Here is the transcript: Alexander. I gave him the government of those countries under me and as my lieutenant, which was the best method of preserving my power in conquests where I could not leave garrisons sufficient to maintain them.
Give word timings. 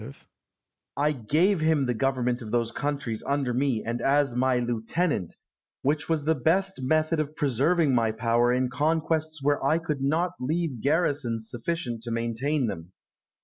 Alexander. 0.01 0.19
I 0.97 1.11
gave 1.11 1.59
him 1.59 1.85
the 1.85 1.93
government 1.93 2.41
of 2.41 2.49
those 2.49 2.71
countries 2.71 3.21
under 3.23 3.53
me 3.53 3.83
and 3.85 4.01
as 4.01 4.33
my 4.35 4.57
lieutenant, 4.57 5.35
which 5.83 6.09
was 6.09 6.25
the 6.25 6.33
best 6.33 6.81
method 6.81 7.19
of 7.19 7.35
preserving 7.35 7.93
my 7.93 8.11
power 8.11 8.51
in 8.51 8.71
conquests 8.71 9.43
where 9.43 9.63
I 9.63 9.77
could 9.77 10.01
not 10.01 10.31
leave 10.39 10.81
garrisons 10.81 11.51
sufficient 11.51 12.01
to 12.01 12.09
maintain 12.11 12.65
them. 12.65 12.93